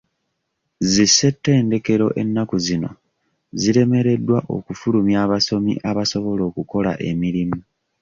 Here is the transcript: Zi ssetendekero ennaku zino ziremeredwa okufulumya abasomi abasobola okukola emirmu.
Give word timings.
Zi 0.91 1.05
ssetendekero 1.09 2.07
ennaku 2.21 2.55
zino 2.67 2.89
ziremeredwa 3.61 4.39
okufulumya 4.55 5.17
abasomi 5.25 5.73
abasobola 5.89 6.41
okukola 6.49 6.91
emirmu. 7.09 7.59